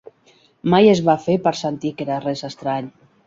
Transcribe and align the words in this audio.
Mai 0.73 0.89
es 0.93 1.01
va 1.09 1.15
fer 1.27 1.35
per 1.45 1.53
sentir 1.61 1.93
que 1.99 2.05
era 2.09 2.19
res 2.25 2.43
estrany. 2.51 2.91